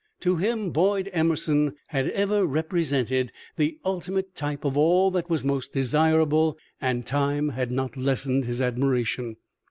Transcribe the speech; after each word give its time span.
To 0.21 0.37
him, 0.37 0.71
Boyd 0.71 1.11
Emerson 1.13 1.75
had 1.89 2.09
ever 2.09 2.43
represented 2.47 3.31
the 3.55 3.77
ultimate 3.85 4.33
type 4.33 4.65
of 4.65 4.75
all 4.75 5.11
that 5.11 5.29
was 5.29 5.43
most 5.43 5.73
desirable, 5.73 6.57
and 6.81 7.05
time 7.05 7.49
had 7.49 7.71
not 7.71 7.95
lessened 7.95 8.45
his 8.45 8.61
admiration. 8.63 9.35